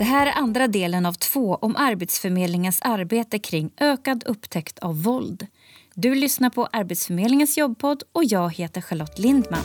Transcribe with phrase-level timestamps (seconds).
[0.00, 5.46] Det här är andra delen av två om Arbetsförmedlingens arbete kring ökad upptäckt av våld.
[5.94, 9.64] Du lyssnar på Arbetsförmedlingens jobbpodd och jag heter Charlotte Lindman.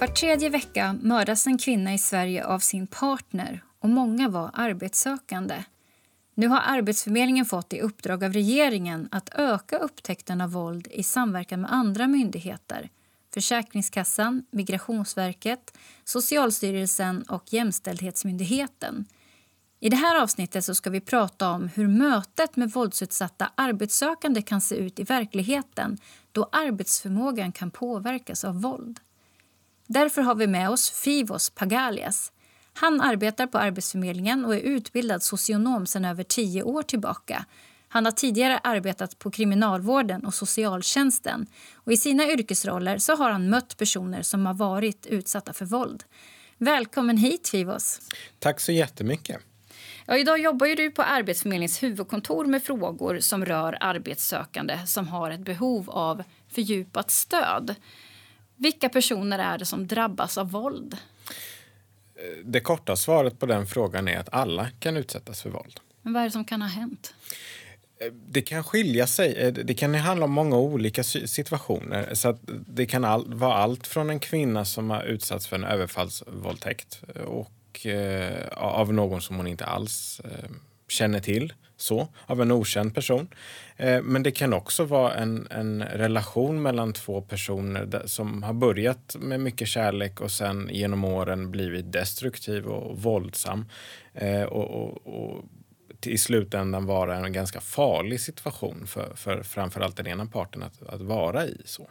[0.00, 5.54] Var tredje vecka mördas en kvinna i Sverige av sin partner och många var arbetssökande.
[6.38, 11.60] Nu har Arbetsförmedlingen fått i uppdrag av regeringen att öka upptäckten av våld i samverkan
[11.60, 12.90] med andra myndigheter.
[13.34, 19.06] Försäkringskassan, Migrationsverket, Socialstyrelsen och Jämställdhetsmyndigheten.
[19.80, 24.60] I det här avsnittet så ska vi prata om hur mötet med våldsutsatta arbetssökande kan
[24.60, 25.98] se ut i verkligheten
[26.32, 29.00] då arbetsförmågan kan påverkas av våld.
[29.86, 32.32] Därför har vi med oss Fivos Pagalias
[32.76, 37.44] han arbetar på Arbetsförmedlingen och är utbildad socionom sedan över tio år tillbaka.
[37.88, 41.46] Han har tidigare arbetat på kriminalvården och socialtjänsten.
[41.74, 46.04] Och I sina yrkesroller så har han mött personer som har varit utsatta för våld.
[46.58, 48.00] Välkommen hit, Fivos.
[48.38, 49.40] Tack så jättemycket.
[50.06, 55.30] Ja, idag jobbar ju du på Arbetsförmedlingens huvudkontor med frågor som rör arbetssökande som har
[55.30, 57.74] ett behov av fördjupat stöd.
[58.56, 60.96] Vilka personer är det som drabbas av våld?
[62.44, 65.80] Det korta svaret på den frågan är att alla kan utsättas för våld.
[66.02, 67.14] Men vad är det som kan ha hänt?
[68.28, 69.52] Det kan skilja sig.
[69.52, 72.14] Det kan handla om många olika situationer.
[72.14, 77.02] Så det kan all, vara allt från en kvinna som har utsatts för en överfallsvåldtäkt
[77.26, 80.50] och, eh, av någon som hon inte alls eh,
[80.88, 83.28] känner till så, av en okänd person.
[83.76, 89.16] Eh, men det kan också vara en, en relation mellan två personer som har börjat
[89.20, 93.64] med mycket kärlek och sen genom åren blivit destruktiv och våldsam.
[94.14, 95.44] Eh, och, och, och
[96.06, 101.00] i slutändan vara en ganska farlig situation för, för framförallt den ena parten att, att
[101.00, 101.62] vara i.
[101.64, 101.88] så.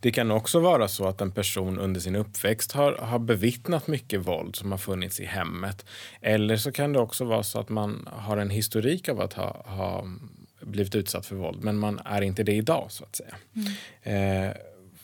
[0.00, 4.20] Det kan också vara så att en person under sin uppväxt har, har bevittnat mycket
[4.20, 5.86] våld som har funnits i hemmet.
[6.20, 9.64] Eller så kan det också vara så att man har en historik av att ha,
[9.66, 10.04] ha
[10.60, 13.34] blivit utsatt för våld, men man är inte det idag så att säga.
[13.56, 14.48] Mm.
[14.48, 14.56] Eh,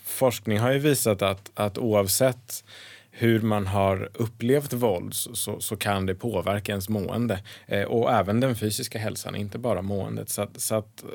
[0.03, 2.63] forskning har ju visat att, att oavsett
[3.11, 8.39] hur man har upplevt våld så, så kan det påverka ens mående eh, och även
[8.39, 10.29] den fysiska hälsan, inte bara måendet.
[10.29, 11.09] Så, att, så att eh,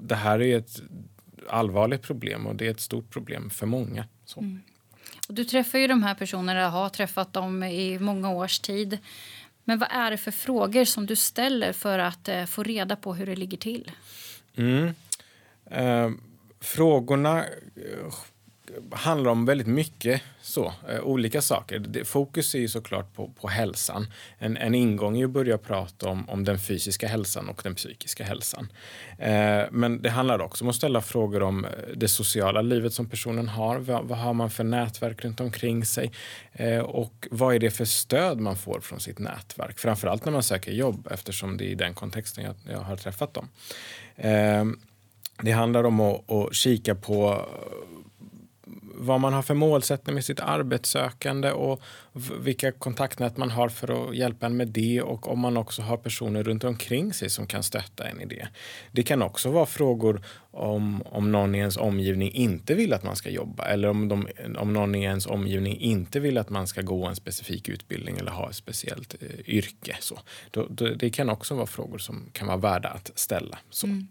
[0.00, 0.80] det här är ett
[1.48, 4.04] allvarligt problem och det är ett stort problem för många.
[4.36, 4.62] Mm.
[5.28, 8.98] Och du träffar ju de här personerna, har träffat dem i många års tid.
[9.64, 13.14] Men vad är det för frågor som du ställer för att eh, få reda på
[13.14, 13.90] hur det ligger till?
[14.56, 14.94] Mm.
[15.70, 16.10] Eh,
[16.60, 18.12] frågorna eh,
[18.92, 21.78] handlar om väldigt mycket så, eh, olika saker.
[21.78, 24.06] Det, fokus är ju såklart på, på hälsan.
[24.38, 28.24] En, en ingång är att börja prata om, om den fysiska hälsan och den psykiska
[28.24, 28.72] hälsan.
[29.18, 33.08] Eh, men det handlar också om att ställa frågor om eh, det sociala livet som
[33.08, 33.78] personen har.
[33.78, 36.12] Vad, vad har man för nätverk runt omkring sig?
[36.52, 39.78] Eh, och vad är det för stöd man får från sitt nätverk?
[39.78, 43.34] Framförallt när man söker jobb eftersom det är i den kontexten jag, jag har träffat
[43.34, 43.48] dem.
[44.16, 44.64] Eh,
[45.42, 47.48] det handlar om att, att kika på
[48.96, 51.82] vad man har för målsättning med sitt arbetssökande och
[52.40, 55.96] vilka kontaktnät man har för att hjälpa en med det och om man också har
[55.96, 58.48] personer runt omkring sig som kan stötta en i det.
[58.92, 63.16] Det kan också vara frågor om, om någon i ens omgivning inte vill att man
[63.16, 64.28] ska jobba eller om, de,
[64.58, 68.30] om någon i ens omgivning inte vill att man ska gå en specifik utbildning eller
[68.30, 69.96] ha ett speciellt eh, yrke.
[70.00, 70.18] Så.
[70.50, 73.58] Då, då, det kan också vara frågor som kan vara värda att ställa.
[73.70, 73.86] Så.
[73.86, 74.08] Mm.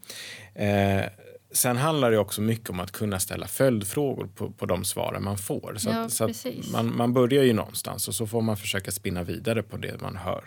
[0.56, 1.06] Eh,
[1.54, 5.38] Sen handlar det också mycket om att kunna ställa följdfrågor på, på de svaren man
[5.38, 5.76] får.
[5.78, 9.24] Så, ja, att, så man, man börjar ju någonstans och så får man försöka spinna
[9.24, 10.44] vidare på det man hör.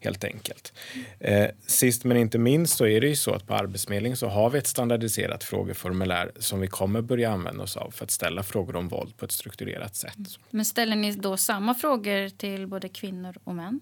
[0.00, 0.72] helt enkelt.
[1.20, 4.50] Eh, sist men inte minst så är det ju så att på Arbetsförmedlingen så har
[4.50, 8.76] vi ett standardiserat frågeformulär som vi kommer börja använda oss av för att ställa frågor
[8.76, 10.16] om våld på ett strukturerat sätt.
[10.50, 13.80] Men ställer ni då samma frågor till både kvinnor och män?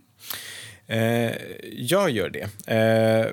[0.86, 1.32] Eh,
[1.72, 2.72] jag gör det.
[2.74, 3.32] Eh,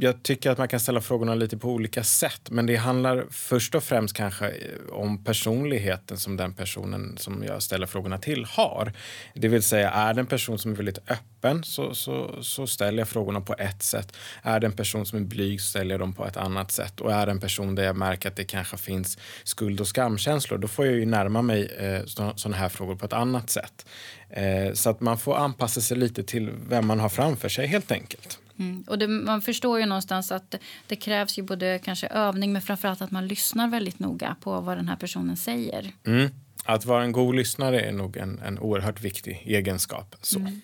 [0.00, 2.50] jag tycker att man kan ställa frågorna lite på olika sätt.
[2.50, 7.62] Men det handlar först och främst kanske eh, om personligheten som den personen som jag
[7.62, 8.92] ställer frågorna till har.
[9.34, 12.98] Det vill säga, är det en person som är väldigt öppen så, så, så ställer
[12.98, 14.16] jag frågorna på ett sätt.
[14.42, 17.00] Är det en person som är blyg så ställer jag dem på ett annat sätt.
[17.00, 20.58] Och är det en person där jag märker att det kanske finns skuld och skamkänslor
[20.58, 23.86] då får jag ju närma mig eh, sådana här frågor på ett annat sätt.
[24.30, 27.92] Eh, så att man får anpassa sig lite till vem man har framför sig helt
[27.92, 28.38] enkelt.
[28.58, 28.84] Mm.
[28.86, 30.54] Och det, man förstår ju någonstans att
[30.86, 34.78] det krävs ju både kanske övning men framförallt att man lyssnar väldigt noga på vad
[34.78, 35.92] den här personen säger.
[36.06, 36.30] Mm.
[36.64, 40.16] Att vara en god lyssnare är nog en, en oerhört viktig egenskap.
[40.20, 40.38] Så.
[40.38, 40.60] Mm.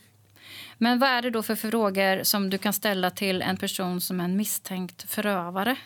[0.79, 4.21] Men vad är det då för frågor som du kan ställa till en person som
[4.21, 5.77] är en misstänkt förövare?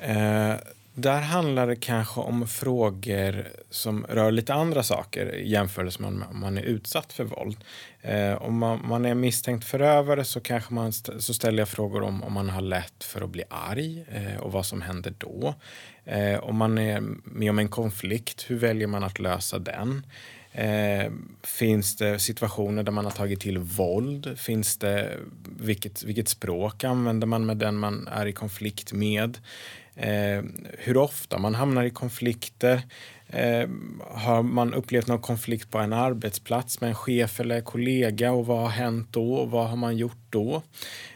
[0.00, 0.54] Eh,
[0.96, 6.58] där handlar det kanske om frågor som rör lite andra saker jämfört med om man
[6.58, 7.56] är utsatt för våld.
[8.02, 12.02] Eh, om man, man, är misstänkt förövare så kanske man st så ställer jag frågor
[12.02, 15.54] om om man har lätt för att bli arg eh, och vad som händer då.
[16.04, 20.06] Eh, om man är med om en konflikt, hur väljer man att lösa den?
[20.52, 21.12] Eh,
[21.42, 24.38] finns det situationer där man har tagit till våld?
[24.38, 25.10] Finns det,
[25.58, 29.38] vilket, vilket språk använder man med den man är i konflikt med?
[29.96, 30.42] Eh,
[30.78, 32.82] hur ofta man hamnar i konflikter.
[33.28, 33.68] Eh,
[34.10, 38.58] har man upplevt någon konflikt på en arbetsplats med en chef eller kollega och vad
[38.58, 40.62] har hänt då och vad har man gjort då?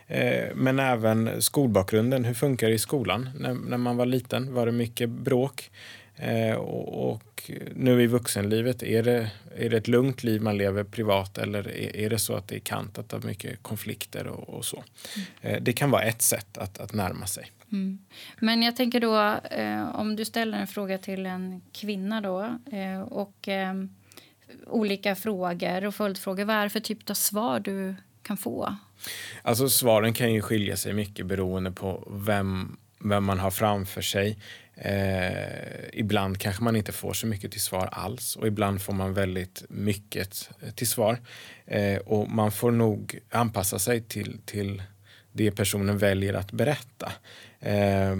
[0.06, 3.30] Eh, men även skolbakgrunden, hur funkar det i skolan?
[3.38, 5.70] När, när man var liten, var det mycket bråk?
[6.16, 10.84] Eh, och, och, nu i vuxenlivet, är det, är det ett lugnt liv man lever
[10.84, 14.64] privat eller är, är det så att det är kantat av mycket konflikter och, och
[14.64, 14.84] så?
[15.16, 15.56] Mm.
[15.56, 17.50] Eh, det kan vara ett sätt att, att närma sig.
[17.72, 17.98] Mm.
[18.38, 23.00] Men jag tänker då, eh, om du ställer en fråga till en kvinna då eh,
[23.00, 23.74] och eh,
[24.66, 28.76] olika frågor och följdfrågor, vad är det för typ av svar du kan få?
[29.42, 34.38] Alltså svaren kan ju skilja sig mycket beroende på vem, vem man har framför sig.
[34.74, 39.14] Eh, ibland kanske man inte får så mycket till svar alls och ibland får man
[39.14, 41.18] väldigt mycket eh, till svar.
[41.66, 44.82] Eh, och man får nog anpassa sig till, till
[45.32, 47.12] det personen väljer att berätta.
[47.60, 48.16] Eh,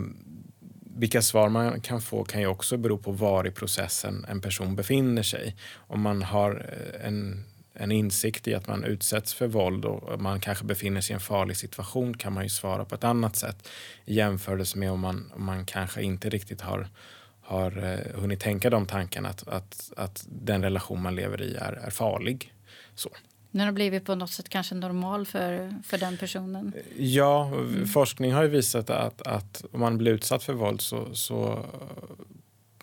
[0.97, 4.77] vilka svar man kan få kan ju också bero på var i processen en person
[4.77, 5.57] befinner sig.
[5.75, 10.41] Om man har eh, en, en insikt i att man utsätts för våld och man
[10.41, 13.69] kanske befinner sig i en farlig situation kan man ju svara på ett annat sätt
[14.05, 16.89] i jämförelse med om man, om man kanske inte riktigt har
[17.51, 21.73] har eh, hunnit tänka de tankarna att, att, att den relation man lever i är,
[21.73, 22.53] är farlig.
[22.95, 23.11] Så.
[23.51, 26.73] Den har blivit på något sätt kanske normal för, för den personen?
[26.99, 27.87] Ja, mm.
[27.87, 31.65] forskning har ju visat att, att om man blir utsatt för våld så, så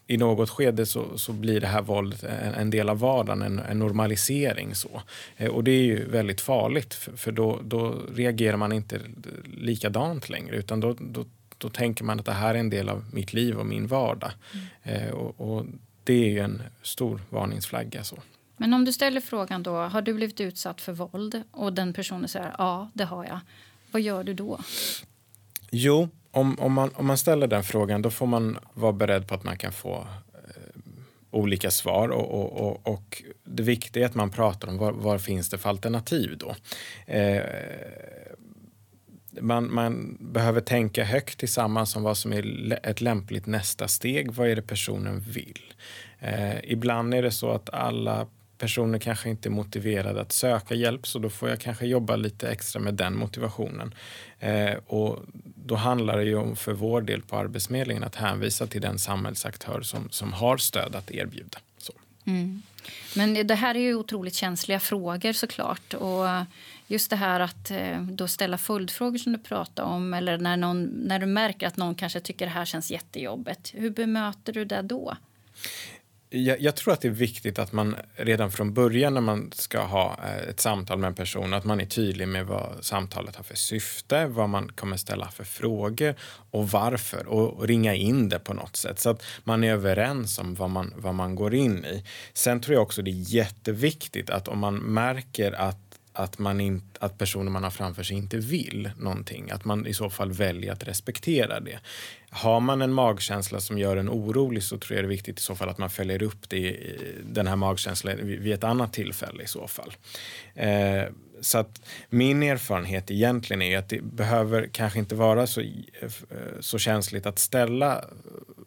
[0.07, 3.59] i något skede så, så blir det här våldet en, en del av vardagen, en,
[3.59, 4.75] en, normalisering.
[4.75, 5.01] Så.
[5.37, 8.99] Eh, och det är ju väldigt farligt för, för då, då reagerar man inte
[9.43, 11.25] likadant längre utan då, då,
[11.57, 14.31] då, tänker man att det här är en del av mitt liv och min vardag.
[14.83, 15.03] Mm.
[15.03, 15.65] Eh, och, och,
[16.03, 18.03] det är ju en stor varningsflagga.
[18.03, 18.17] Så.
[18.57, 21.43] Men om du ställer frågan då, har du blivit utsatt för våld?
[21.51, 23.39] Och den personen säger ja, det har jag.
[23.91, 24.59] Vad gör du då?
[25.71, 29.35] Jo, om, om, man, om man ställer den frågan då får man vara beredd på
[29.35, 30.81] att man kan få eh,
[31.31, 32.09] olika svar.
[32.09, 35.57] Och, och, och, och, det viktiga är att man pratar om vad, vad finns det
[35.57, 36.55] för alternativ då.
[37.13, 37.43] Eh,
[39.41, 44.31] man, man, behöver tänka högt tillsammans om vad som är ett lämpligt nästa steg.
[44.31, 45.73] Vad är det personen vill?
[46.19, 48.27] Eh, ibland är det så att alla
[48.57, 52.49] personer kanske inte är motiverade att söka hjälp så då får jag kanske jobba lite
[52.49, 53.93] extra med den motivationen.
[54.39, 55.19] Eh, och
[55.55, 59.81] då handlar det ju om för vår del på Arbetsförmedlingen att hänvisa till den samhällsaktör
[59.81, 61.59] som, som har stöd att erbjuda.
[61.77, 61.93] Så.
[62.25, 62.61] Mm.
[63.15, 65.93] Men det här är ju otroligt känsliga frågor såklart.
[65.93, 66.25] Och
[66.87, 70.83] just det här att eh, då ställa följdfrågor som du pratade om eller när, någon,
[70.83, 73.73] när du märker att någon kanske tycker det här känns jättejobbigt.
[73.75, 75.17] Hur bemöter du det då?
[76.29, 79.81] Jag, jag, tror att det är viktigt att man redan från början när man ska
[79.83, 83.43] ha eh, ett samtal med en person, att man är tydlig med vad samtalet har
[83.43, 86.15] för syfte, vad man kommer ställa för frågor
[86.51, 90.39] och varför och, och ringa in det på något sätt så att man är överens
[90.39, 92.03] om vad man, vad man går in i.
[92.33, 96.81] Sen tror jag också det är jätteviktigt att om man märker att att, man in,
[96.99, 100.73] att personen man har framför sig inte vill någonting, att man i så fall väljer
[100.73, 101.79] att respektera det.
[102.37, 105.41] Har man en magkänsla som gör en orolig så tror jag det är viktigt i
[105.41, 106.77] så fall att man följer upp det,
[107.23, 109.93] den här magkänslan vid ett annat tillfälle i så fall.
[110.55, 111.03] Eh,
[111.41, 115.67] så att min erfarenhet egentligen är att det behöver kanske inte vara så, eh,
[116.01, 116.09] eh,
[116.59, 118.05] så känsligt att ställa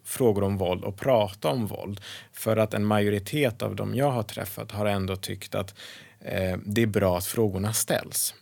[0.03, 2.01] frågor om våld och prata om våld.
[2.33, 5.75] För att en majoritet av dem jag har träffat har ändå tyckt att
[6.19, 8.35] eh, det är bra att frågorna ställs.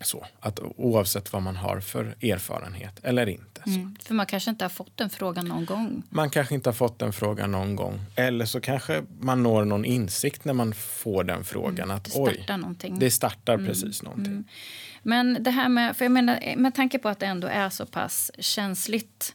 [0.00, 3.62] Så, att oavsett vad man har för erfarenhet eller inte.
[3.66, 6.02] Mm, för man kanske inte har fått den frågan någon gång.
[6.10, 8.00] Man kanske inte har fått den frågan någon gång.
[8.16, 11.84] Eller så kanske man når någon insikt när man får den frågan.
[11.84, 12.98] Mm, att, det startar oj, någonting.
[12.98, 14.32] Det startar mm, precis någonting.
[14.32, 14.44] Mm.
[15.02, 17.86] Men det här med, för jag menar, med tanke på att det ändå är så
[17.86, 19.34] pass känsligt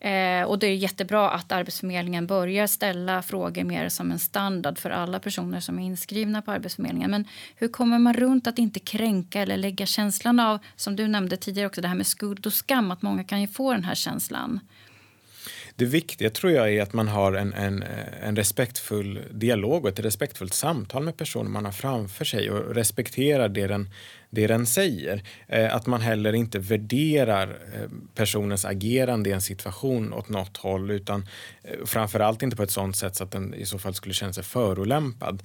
[0.00, 4.90] Eh, och det är jättebra att Arbetsförmedlingen börjar ställa frågor mer som en standard för
[4.90, 7.10] alla personer som är inskrivna på Arbetsförmedlingen.
[7.10, 7.24] Men
[7.56, 11.66] hur kommer man runt att inte kränka eller lägga känslan av, som du nämnde tidigare
[11.66, 14.60] också, det här med skuld och skam, att många kan ju få den här känslan.
[15.76, 17.84] Det viktiga tror jag är att man har en, en,
[18.22, 23.48] en respektfull dialog och ett respektfullt samtal med personen man har framför sig och respekterar
[23.48, 23.90] det den,
[24.30, 25.22] det den säger.
[25.46, 30.90] Eh, att man heller inte värderar eh, personens agerande i en situation åt något håll
[30.90, 31.26] utan
[31.62, 34.32] eh, framförallt inte på ett sånt sätt så att den i så fall skulle känna
[34.32, 35.42] sig förolämpad.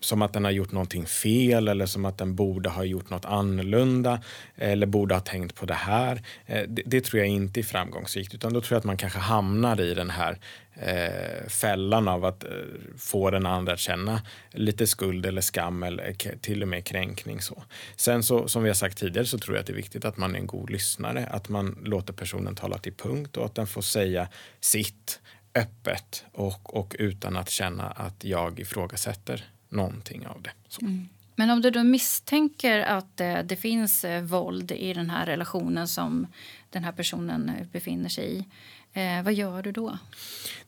[0.00, 3.24] Som att den har gjort någonting fel eller som att den borde ha gjort något
[3.24, 4.22] annorlunda
[4.56, 6.22] eller borde ha tänkt på det här.
[6.46, 9.18] Eh, det, det, tror jag inte är framgångsrikt utan då tror jag att man kanske
[9.18, 10.38] hamnar i den här
[10.74, 12.50] eh, fällan av att eh,
[12.98, 17.40] få den andra att känna lite skuld eller skam eller till och med kränkning.
[17.40, 17.62] Så.
[17.96, 20.16] Sen så, som vi har sagt tidigare så tror jag att det är viktigt att
[20.16, 23.66] man är en god lyssnare, att man låter personen tala till punkt och att den
[23.66, 24.28] får säga
[24.60, 25.20] sitt
[25.54, 30.52] öppet och, och utan att känna att jag ifrågasätter någonting av det.
[30.82, 31.08] Mm.
[31.40, 35.88] Men om du då misstänker att eh, det finns eh, våld i den här relationen
[35.88, 36.26] som
[36.70, 38.44] den här personen eh, befinner sig i,
[38.92, 39.98] Eh, vad gör du då?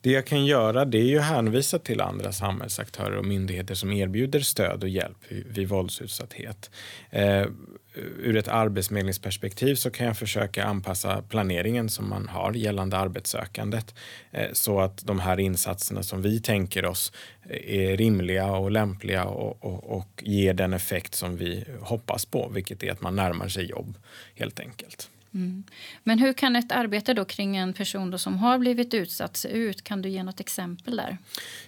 [0.00, 3.93] Det jag kan göra det är ju att hänvisa till andra samhällsaktörer och myndigheter som
[3.93, 6.71] erbjuder stöd och hjälp vid, vid våldsutsatthet.
[7.11, 7.47] Eh,
[7.95, 13.95] ur ett arbetsförmedlingsperspektiv så kan jag försöka anpassa planeringen som man har gällande arbetssökandet
[14.31, 17.12] eh, så att de här insatserna som vi tänker oss
[17.50, 22.49] eh, är rimliga och lämpliga och, och, och ger den effekt som vi hoppas på,
[22.49, 23.99] vilket är att man närmar sig jobb
[24.35, 25.11] helt enkelt.
[25.34, 25.64] Mm.
[26.02, 29.48] Men hur kan ett arbete då kring en person då som har blivit utsatt se
[29.48, 29.84] ut?
[29.84, 31.18] Kan du ge något exempel där?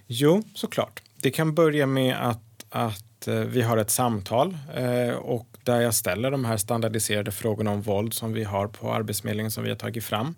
[0.06, 1.02] Jo, såklart.
[1.20, 5.94] Det kan börja med att, att eh, vi har ett samtal eh, och där jag
[5.94, 9.76] ställer de här standardiserade frågorna om våld som vi har på Arbetsförmedlingen som vi har
[9.76, 10.34] tagit fram.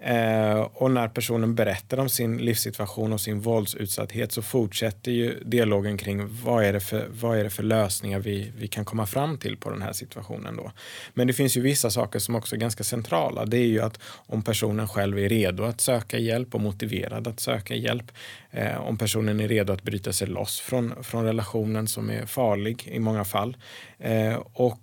[0.00, 5.98] Eh, och när personen berättar om sin livssituation och sin våldsutsatthet så fortsätter ju dialogen
[5.98, 9.38] kring vad är det för, vad är det för lösningar vi, vi kan komma fram
[9.38, 10.56] till på den här situationen.
[10.56, 10.72] Då.
[11.14, 13.46] Men det finns ju vissa saker som också är ganska centrala.
[13.46, 17.40] Det är ju att om personen själv är redo att söka hjälp och motiverad att
[17.40, 18.12] söka hjälp.
[18.50, 22.88] Eh, om personen är redo att bryta sig loss från, från relationen som är farlig
[22.92, 23.56] i många fall.
[23.98, 24.78] Eh, och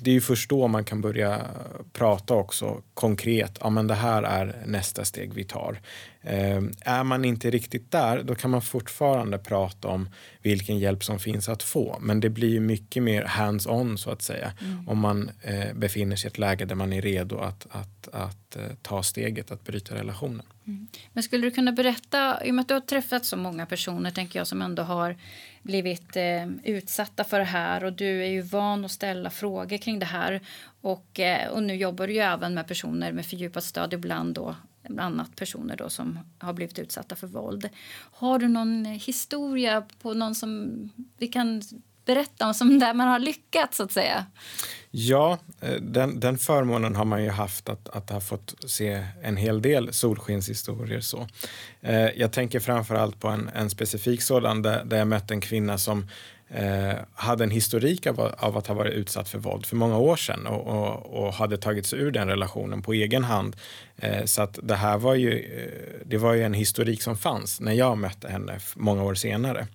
[0.00, 1.40] det är ju först då man kan börja
[1.92, 3.58] prata också konkret.
[3.60, 5.80] Ja, men det här är nästa steg vi tar.
[6.24, 10.08] Eh, är man inte riktigt där, då kan man fortfarande prata om
[10.42, 11.98] vilken hjälp som finns att få.
[12.00, 14.52] Men det blir mycket mer hands-on så att säga.
[14.60, 14.88] Mm.
[14.88, 18.56] Om man eh, befinner sig i ett läge där man är redo att, att, att
[18.56, 20.46] eh, ta steget att bryta relationen.
[20.66, 20.88] Mm.
[21.12, 24.10] Men skulle du kunna berätta, i och med att du har träffat så många personer
[24.10, 25.16] tänker jag som ändå har
[25.62, 29.98] blivit eh, utsatta för det här och du är ju van att ställa frågor kring
[29.98, 30.40] det här
[30.80, 34.56] och, eh, och nu jobbar du ju även med personer med fördjupat stöd ibland då
[34.88, 37.68] bland annat personer då som har blivit utsatta för våld.
[38.12, 40.78] Har du någon historia på någon som
[41.18, 41.62] vi kan
[42.04, 44.26] berätta om som där man har lyckats så att säga?
[44.90, 49.36] Ja, eh, den, den förmånen har man ju haft att, att ha fått se en
[49.36, 51.00] hel del solskenshistorier.
[51.00, 51.28] Så.
[51.80, 55.40] Eh, jag tänker framför allt på en, en specifik sådan där, där jag mötte en
[55.40, 56.06] kvinna som
[56.48, 60.16] eh, hade en historik av, av, att ha varit utsatt för våld för många år
[60.16, 63.56] sedan och, och, och hade tagit sig ur den relationen på egen hand.
[63.96, 67.60] Eh, så att det här var ju, eh, det var ju en historik som fanns
[67.60, 69.66] när jag mötte henne många år senare.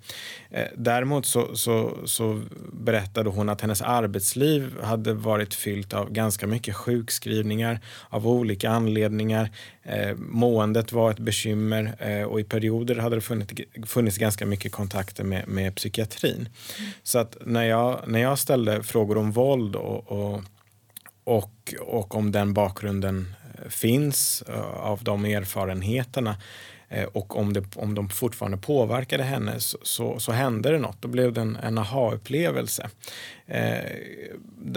[0.52, 2.42] Eh, däremot så, så, så
[2.74, 9.50] berättade hon att hennes arbetsliv hade varit fyllt av ganska mycket sjukskrivningar av olika anledningar.
[9.84, 13.54] Eh, måendet var ett bekymmer eh, och i perioder hade det funnits,
[13.86, 16.50] funnits ganska mycket kontakter med, med psykiatrin.
[17.04, 20.42] Så att när jag, när jag ställde frågor om våld och, och,
[21.24, 26.36] och, och om den bakgrunden eh, finns eh, av de erfarenheterna
[26.89, 31.01] eh, och om, det, om de fortfarande påverkade henne så, så, så hände det något.
[31.01, 32.89] Då blev det en, en aha-upplevelse.
[33.48, 33.86] Eh,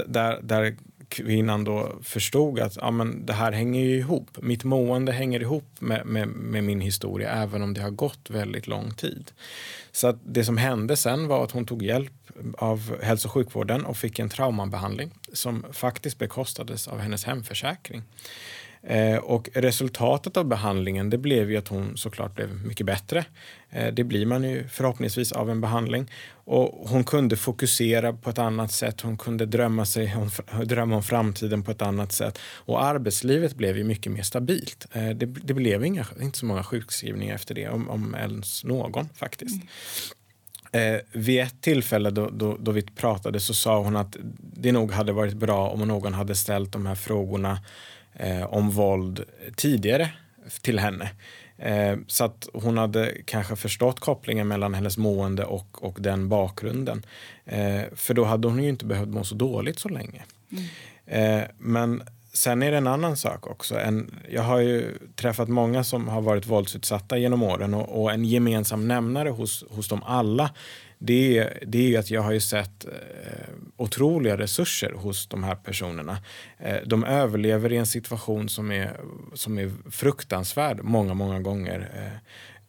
[0.07, 0.77] där, där
[1.13, 4.39] kvinnan då förstod att ja, men det här hänger ju ihop.
[4.43, 8.67] Mitt mående hänger ihop med, med, med, min historia även om det har gått väldigt
[8.67, 9.31] lång tid.
[9.93, 12.13] Så att det som hände sen var att hon tog hjälp
[12.59, 18.03] av hälso och sjukvården och fick en traumabehandling som faktiskt bekostades av hennes hemförsäkring.
[18.87, 23.25] Eh, och resultatet av behandlingen det blev ju att hon såklart blev mycket bättre.
[23.71, 26.11] Eh, det blir man ju förhoppningsvis av en behandling.
[26.45, 29.01] Och hon kunde fokusera på ett annat sätt.
[29.01, 30.31] Hon kunde drömma, sig om,
[30.65, 32.39] drömma om framtiden på ett annat sätt.
[32.55, 34.87] Och arbetslivet blev ju mycket mer stabilt.
[34.93, 39.09] Eh, det, det blev inga, inte så många sjukskrivningar efter det, om, om ens någon
[39.15, 39.55] faktiskt.
[39.55, 39.67] Mm.
[40.75, 44.93] Eh, vid ett tillfälle då, då, då, vi pratade så sa hon att det nog
[44.93, 47.59] hade varit bra om någon hade ställt de här frågorna
[48.23, 49.25] eh, om våld
[49.57, 50.11] tidigare
[50.63, 51.11] till henne.
[51.59, 57.07] Eh, så att hon hade kanske förstått kopplingen mellan hennes mående och, och den bakgrunden.
[57.45, 60.23] Eh, för då hade hon ju inte behövt må så dåligt så länge.
[60.53, 60.65] Mm.
[61.07, 62.03] Eh, men
[62.33, 63.79] sen är det en annan sak också.
[63.79, 68.25] En, jag har ju träffat många som har varit våldsutsatta genom åren och, och en
[68.25, 70.51] gemensam nämnare hos, hos dem alla
[71.05, 73.52] det är, det är att jag har ju sett eh,
[73.83, 76.19] otroliga resurser hos de här personerna.
[76.59, 79.01] Eh, de överlever i en situation som är,
[79.35, 81.91] som är fruktansvärd många, många gånger.
[81.95, 82.19] Eh,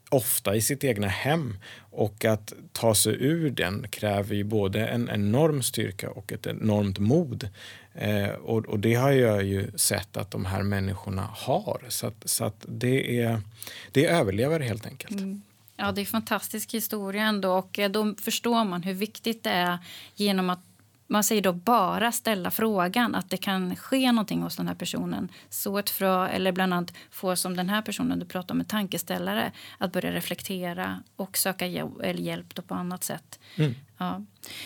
[0.09, 1.57] ofta i sitt egna hem.
[1.91, 6.99] Och att ta sig ur den kräver ju både en enorm styrka och ett enormt
[6.99, 7.49] mod.
[7.93, 11.81] Eh, och, och, det har jag ju sett att de här människorna har.
[11.89, 13.41] Så, att, så att det, är,
[13.91, 15.19] det är överlevare helt enkelt.
[15.19, 15.41] Mm.
[15.77, 19.77] Ja, det är en fantastisk historia ändå och då förstår man hur viktigt det är
[20.15, 20.59] genom att
[21.07, 25.29] man säger då bara ställa frågan att det kan ske någonting hos den här personen.
[25.49, 28.65] Så ett frö, eller bland annat få som den här personen du pratar om, en
[28.65, 33.39] tankeställare att börja reflektera och söka hjälp på annat sätt.
[33.55, 33.75] Mm.
[33.97, 34.21] Ja.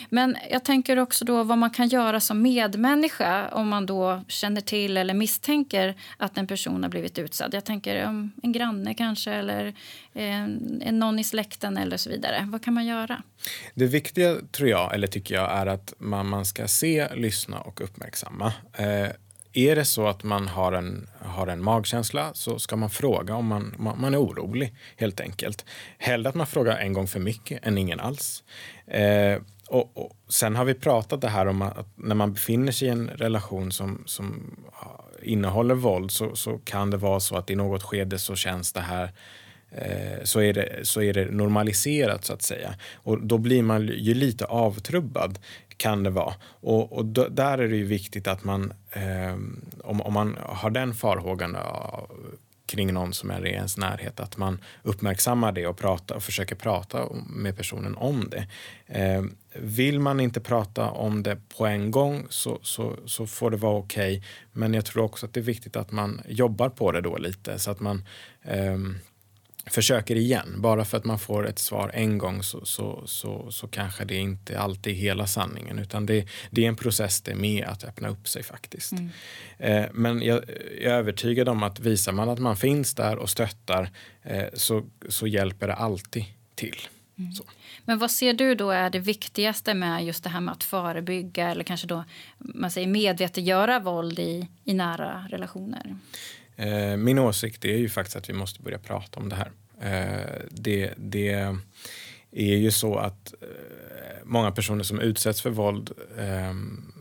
[0.09, 4.61] Men jag tänker också då vad man kan göra som medmänniska om man då känner
[4.61, 7.53] till eller misstänker att en person har blivit utsatt.
[7.53, 9.73] Jag tänker om en granne kanske eller
[10.13, 12.47] en, en någon i släkten eller så vidare.
[12.51, 13.23] Vad kan man göra?
[13.73, 17.81] Det viktiga tror jag, eller tycker jag, är att man, man ska se, lyssna och
[17.81, 18.53] uppmärksamma.
[18.73, 19.09] Eh,
[19.57, 23.45] är det så att man har en, har en magkänsla så ska man fråga om
[23.45, 25.65] man, man, man är orolig helt enkelt.
[25.97, 28.43] Hellre att man frågar en gång för mycket än ingen alls.
[28.87, 32.87] Eh, och, och, sen har vi pratat det här om att när man befinner sig
[32.87, 34.55] i en relation som, som
[35.23, 38.81] innehåller våld så, så kan det vara så att i något skede så känns det
[38.81, 39.09] här eh,
[39.71, 42.75] Eh, så är, det, så är det normaliserat så att säga.
[42.95, 45.39] Och då blir man ju lite avtrubbad
[45.77, 46.33] kan det vara.
[46.43, 49.33] Och, och då, där är det ju viktigt att man, eh,
[49.83, 51.57] om, om man har den farhågan
[52.67, 56.55] kring någon som är i ens närhet, att man uppmärksammar det och, pratar, och försöker
[56.55, 58.47] prata med personen om det.
[58.85, 63.57] Eh, vill man inte prata om det på en gång så, så, så får det
[63.57, 64.17] vara okej.
[64.17, 64.29] Okay.
[64.51, 67.59] Men jag tror också att det är viktigt att man jobbar på det då lite
[67.59, 68.05] så att man
[68.43, 68.77] eh,
[69.69, 70.55] försöker igen.
[70.57, 74.15] Bara för att man får ett svar en gång så, så, så, så kanske det
[74.15, 78.07] inte alltid är hela sanningen utan det, det är en process det med att öppna
[78.09, 78.91] upp sig faktiskt.
[78.91, 79.09] Mm.
[79.57, 80.43] Eh, men jag,
[80.81, 83.89] jag, är övertygad om att visar man att man finns där och stöttar
[84.23, 86.25] eh, så, så hjälper det alltid
[86.55, 86.77] till.
[87.17, 87.31] Mm.
[87.85, 91.51] Men vad ser du då är det viktigaste med just det här med att förebygga
[91.51, 92.03] eller kanske då
[92.37, 95.95] man säger medvetandegöra våld i, i nära relationer?
[96.57, 99.51] Eh, min åsikt är ju faktiskt att vi måste börja prata om det här.
[99.81, 101.29] Eh, det, det
[102.31, 103.47] är ju så att eh,
[104.23, 106.93] många personer som utsätts för våld ehm,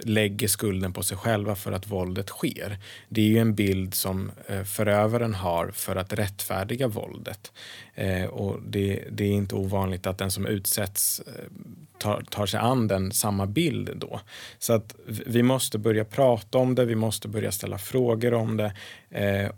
[0.00, 2.78] lägger skulden på sig själva för att våldet sker.
[3.08, 7.52] Det är ju en bild som eh, förövaren har för att rättfärdiga våldet.
[7.94, 11.32] Eh, och det, det, är inte ovanligt att den som utsätts eh,
[11.98, 14.20] tar, tar sig an den samma bild då.
[14.58, 18.72] Så att vi måste börja prata om det, vi måste börja ställa frågor om det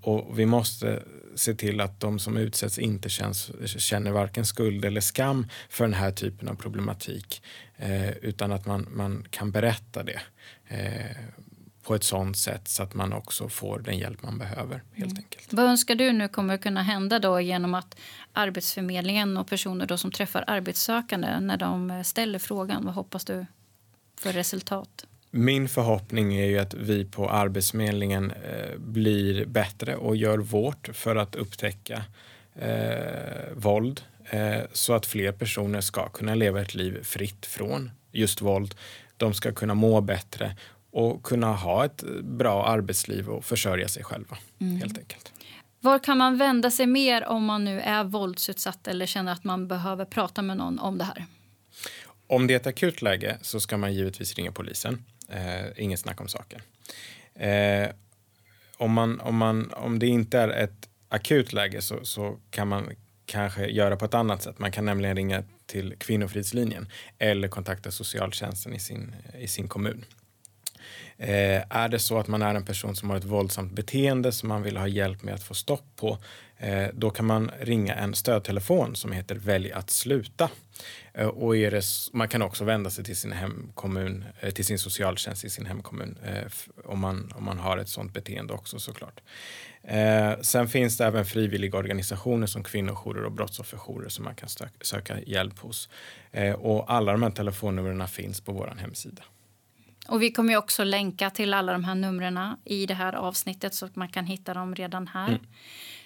[0.01, 1.03] och vi måste
[1.35, 5.95] se till att de som utsätts inte känns, känner varken skuld eller skam för den
[5.95, 7.43] här typen av problematik
[7.77, 10.21] eh, utan att man, man kan berätta det.
[10.69, 11.17] Eh,
[11.85, 14.83] på ett sånt sätt så att man också får den hjälp man behöver.
[14.93, 15.25] helt mm.
[15.25, 15.53] enkelt.
[15.53, 17.97] Vad önskar du nu kommer att kunna hända då genom att
[18.33, 22.85] Arbetsförmedlingen och personer då som träffar arbetssökande när de ställer frågan?
[22.85, 23.47] Vad hoppas du
[24.21, 25.07] för resultat?
[25.37, 31.17] Min förhoppning är ju att vi på Arbetsförmedlingen eh, blir bättre och gör vårt för
[31.17, 32.03] att upptäcka
[32.55, 38.41] eh, våld eh, så att fler personer ska kunna leva ett liv fritt från just
[38.41, 38.75] våld.
[39.17, 40.57] De ska kunna må bättre
[40.91, 44.37] och kunna ha ett bra arbetsliv och försörja sig själva.
[44.61, 44.77] Mm.
[44.77, 45.33] helt enkelt.
[45.81, 49.69] Var kan man vända sig mer om man nu är våldsutsatt eller känner att man
[49.69, 51.27] behöver prata med någon om det här?
[52.27, 55.05] Om det är ett akut läge så ska man givetvis ringa polisen.
[55.29, 56.61] Eh, inget snack om saken.
[57.35, 57.91] Eh,
[58.77, 62.91] om, man, om, man, om det inte är ett akut läge så, så kan man
[63.27, 64.59] kanske göra på ett annat sätt.
[64.59, 70.05] Man kan nämligen ringa till Kvinnofridslinjen eller kontakta socialtjänsten i sin, i sin kommun.
[71.17, 74.49] Eh, är det så att man är en person som har ett våldsamt beteende som
[74.49, 76.19] man vill ha hjälp med att få stopp på,
[76.59, 80.51] eh, då kan man ringa en stödtelefon som heter Välj att sluta.
[81.15, 84.79] Eh, och är det, man kan också vända sig till sin hemkommun, eh, till sin
[84.79, 86.53] socialtjänst i sin hemkommun eh,
[86.85, 89.21] om, man, om man har ett sådant beteende också såklart.
[89.83, 94.49] Eh, sen finns det även frivilliga organisationer som kvinnojourer och brottsofferjourer som man kan
[94.81, 95.89] söka hjälp hos.
[96.57, 99.23] och alla de här telefonnumren finns på vår hemsida.
[100.09, 103.87] Och vi kommer också länka till alla de här numren i det här avsnittet så
[103.87, 105.29] att man kan hitta dem redan här.
[105.29, 105.41] Mm.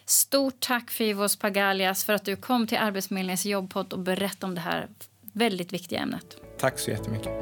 [0.05, 4.61] Stort tack Fivos Pagalias för att du kom till Arbetsförmedlingens jobbpodd och berättade om det
[4.61, 4.89] här
[5.33, 6.37] väldigt viktiga ämnet.
[6.59, 7.33] Tack så jättemycket.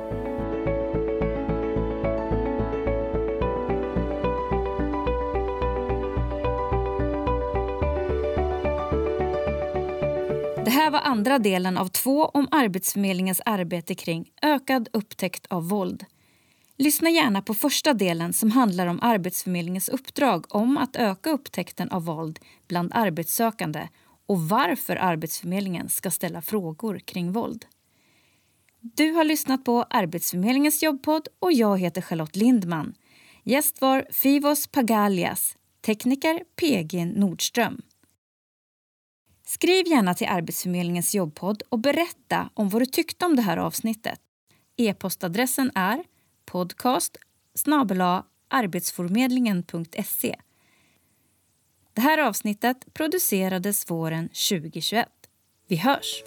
[10.65, 16.05] Det här var andra delen av två om Arbetsförmedlingens arbete kring ökad upptäckt av våld.
[16.79, 22.05] Lyssna gärna på första delen som handlar om Arbetsförmedlingens uppdrag om att öka upptäckten av
[22.05, 23.89] våld bland arbetssökande
[24.27, 27.67] och varför Arbetsförmedlingen ska ställa frågor kring våld.
[28.81, 32.95] Du har lyssnat på Arbetsförmedlingens jobbpodd och jag heter Charlotte Lindman.
[33.45, 37.83] Gäst var Fivos Pagalias, tekniker PG Nordström.
[39.47, 44.21] Skriv gärna till Arbetsförmedlingens jobbpodd och berätta om vad du tyckte om det här avsnittet.
[44.77, 46.05] E-postadressen är
[46.47, 47.17] podcast
[48.49, 50.37] arbetsförmedlingen.se.
[51.93, 55.09] Det här avsnittet producerades våren 2021.
[55.69, 56.23] Vi hörs!